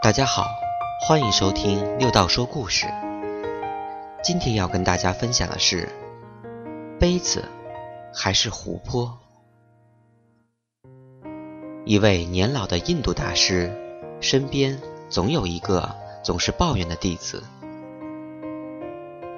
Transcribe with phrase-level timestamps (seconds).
[0.00, 0.46] 大家好，
[1.00, 2.86] 欢迎收听六道说故事。
[4.22, 5.88] 今天要跟大家分享的是
[7.00, 7.44] 杯子
[8.14, 9.18] 还是湖泊。
[11.84, 13.76] 一位年老的印度大师
[14.20, 14.80] 身边
[15.10, 17.42] 总有一个总是抱怨的弟子。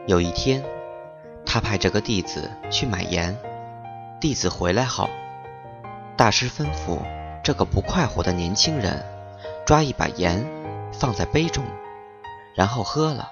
[0.07, 0.63] 有一天，
[1.47, 3.37] 他派这个弟子去买盐。
[4.21, 5.09] 弟子回来后，
[6.19, 6.99] 大师吩咐
[7.43, 9.03] 这个不快活的年轻人
[9.71, 10.45] 抓一把盐
[10.93, 11.65] 放在杯中，
[12.57, 13.31] 然后喝了。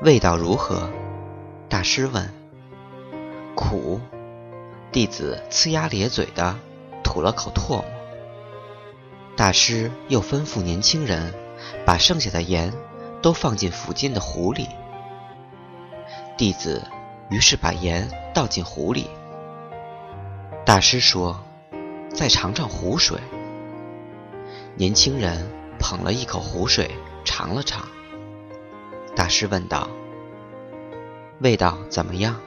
[0.00, 0.88] 味道如何？
[1.68, 2.32] 大师问。
[3.56, 4.00] 苦。
[4.92, 6.54] 弟子呲牙咧嘴的
[7.02, 7.84] 吐了口唾沫。
[9.36, 11.34] 大师又吩咐年轻人
[11.84, 12.72] 把剩下的盐
[13.20, 14.68] 都放进附近的湖里。
[16.36, 16.86] 弟子
[17.28, 19.10] 于是把盐倒进湖里。
[20.64, 21.40] 大师说
[22.14, 23.18] ：“再尝尝湖水。”
[24.78, 25.44] 年轻人
[25.80, 26.88] 捧了一口湖水
[27.24, 27.88] 尝了尝。
[29.16, 29.88] 大师问道
[31.42, 32.40] ：“味道怎么样？”“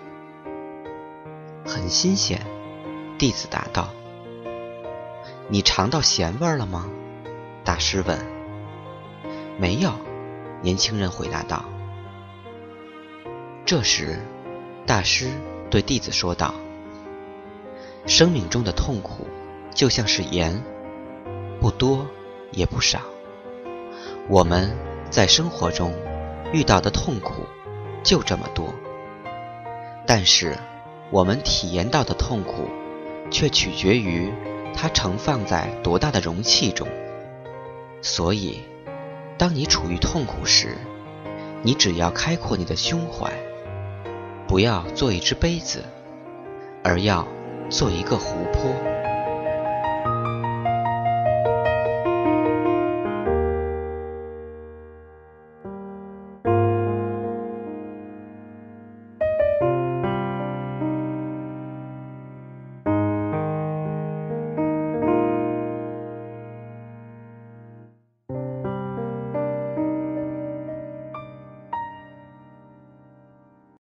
[1.67, 2.41] 很新鲜。”
[3.19, 3.89] 弟子答道。
[5.51, 6.89] “你尝到咸味了吗？”
[7.65, 8.17] 大师问。
[9.59, 9.91] “没有。”
[10.63, 11.65] 年轻人回答道。
[13.65, 14.17] 这时，
[14.85, 15.27] 大师
[15.69, 16.53] 对弟子说道
[18.07, 19.27] ：“生命中的痛苦
[19.75, 20.63] 就像是盐，
[21.59, 22.07] 不多
[22.51, 22.99] 也不少。
[24.27, 24.75] 我们
[25.09, 25.93] 在生活中
[26.53, 27.45] 遇到的痛苦
[28.03, 28.73] 就这么多，
[30.05, 30.57] 但是
[31.09, 32.69] 我们体验到的痛苦
[33.29, 34.31] 却取决于
[34.75, 36.87] 它盛放在多大的容器中。
[38.01, 38.61] 所以，
[39.37, 40.77] 当你处于痛苦时，
[41.61, 43.31] 你只要开阔你的胸怀。”
[44.47, 45.81] 不要做一只杯子，
[46.83, 47.25] 而要
[47.69, 48.59] 做一个湖泊。